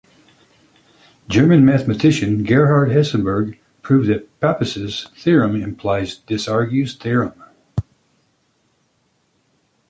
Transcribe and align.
German 1.29 1.63
mathematician 1.63 2.43
Gerhard 2.43 2.89
Hessenberg 2.89 3.59
proved 3.83 4.09
that 4.09 4.39
Pappus's 4.39 5.09
theorem 5.15 5.55
implies 5.55 6.17
Desargues's 6.21 6.95
theorem. 6.97 7.39